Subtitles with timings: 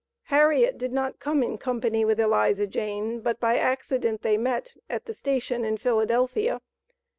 [0.33, 5.05] Harriet did not come in company with Eliza Jane, but by accident they met at
[5.05, 6.59] the station in Philadelphia.